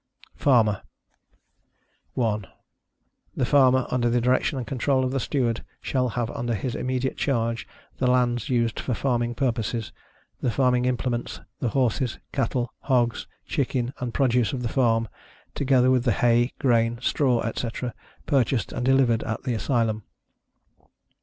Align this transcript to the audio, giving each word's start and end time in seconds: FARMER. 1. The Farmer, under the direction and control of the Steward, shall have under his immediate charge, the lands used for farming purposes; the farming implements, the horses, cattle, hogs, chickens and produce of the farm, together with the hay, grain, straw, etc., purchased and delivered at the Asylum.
FARMER. 0.33 0.81
1. 2.15 2.47
The 3.37 3.45
Farmer, 3.45 3.85
under 3.91 4.09
the 4.09 4.19
direction 4.19 4.57
and 4.57 4.65
control 4.65 5.05
of 5.05 5.11
the 5.11 5.19
Steward, 5.19 5.63
shall 5.79 6.09
have 6.09 6.31
under 6.31 6.55
his 6.55 6.73
immediate 6.73 7.17
charge, 7.17 7.67
the 7.97 8.07
lands 8.07 8.49
used 8.49 8.79
for 8.79 8.95
farming 8.95 9.35
purposes; 9.35 9.93
the 10.41 10.49
farming 10.49 10.85
implements, 10.85 11.39
the 11.59 11.69
horses, 11.69 12.17
cattle, 12.31 12.73
hogs, 12.79 13.27
chickens 13.45 13.91
and 13.99 14.11
produce 14.11 14.53
of 14.53 14.63
the 14.63 14.69
farm, 14.69 15.07
together 15.53 15.91
with 15.91 16.03
the 16.03 16.13
hay, 16.13 16.51
grain, 16.57 16.97
straw, 16.99 17.41
etc., 17.43 17.93
purchased 18.25 18.71
and 18.73 18.83
delivered 18.87 19.21
at 19.21 19.43
the 19.43 19.53
Asylum. 19.53 20.01